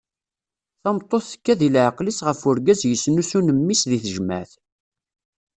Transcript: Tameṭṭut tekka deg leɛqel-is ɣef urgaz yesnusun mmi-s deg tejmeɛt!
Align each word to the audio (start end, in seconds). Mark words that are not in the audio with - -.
Tameṭṭut 0.81 1.23
tekka 1.31 1.53
deg 1.59 1.71
leɛqel-is 1.73 2.19
ɣef 2.27 2.39
urgaz 2.49 2.81
yesnusun 2.89 3.53
mmi-s 3.57 3.83
deg 3.91 4.01
tejmeɛt! 4.03 4.51